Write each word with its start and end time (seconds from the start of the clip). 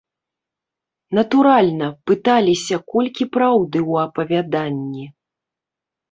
Натуральна, 1.17 1.89
пыталіся 2.11 2.75
колькі 2.93 3.27
праўды 3.35 3.77
ў 3.91 4.05
апавяданні. 4.05 5.05